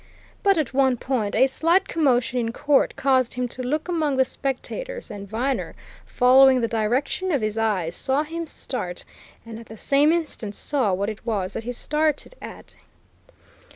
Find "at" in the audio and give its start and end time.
0.57-0.73, 9.59-9.67, 12.41-12.73